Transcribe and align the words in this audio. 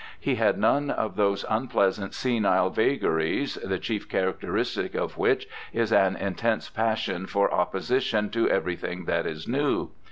He 0.19 0.33
had 0.33 0.57
none 0.57 0.89
of 0.89 1.15
those 1.15 1.45
unpleasant 1.47 2.15
senile 2.15 2.71
vagaries, 2.71 3.59
the 3.63 3.77
chief 3.77 4.09
characteristic 4.09 4.95
of 4.95 5.15
which 5.15 5.47
is 5.73 5.93
an 5.93 6.15
intense 6.15 6.71
passion 6.71 7.27
for 7.27 7.53
opposition 7.53 8.31
to 8.31 8.49
everything 8.49 9.05
that 9.05 9.27
is 9.27 9.47
new. 9.47 9.91